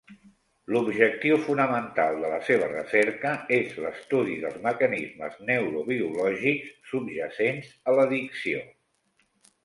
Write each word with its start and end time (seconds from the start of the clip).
L'objectiu 0.75 1.35
fonamental 1.47 2.15
de 2.21 2.29
la 2.31 2.39
seva 2.45 2.69
recerca 2.71 3.33
és 3.57 3.75
l'estudi 3.83 4.37
dels 4.45 4.57
mecanismes 4.63 5.35
neurobiològics 5.49 6.71
subjacents 6.93 7.69
a 7.91 7.95
l'addicció. 7.99 8.63